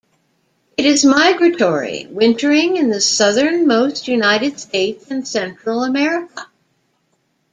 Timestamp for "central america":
5.27-6.47